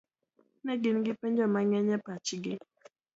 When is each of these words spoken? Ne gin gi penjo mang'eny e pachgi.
Ne 0.63 0.73
gin 0.81 0.97
gi 1.05 1.13
penjo 1.19 1.45
mang'eny 1.53 1.89
e 1.95 1.97
pachgi. 2.05 2.53